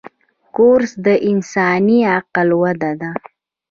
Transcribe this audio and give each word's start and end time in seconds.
کورس 0.55 0.91
د 1.05 1.07
انساني 1.29 1.99
عقل 2.15 2.47
وده 2.61 2.91
ده. 3.01 3.11